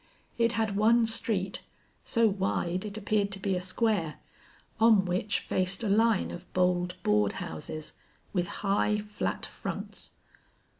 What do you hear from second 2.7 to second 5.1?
it appeared to be a square, on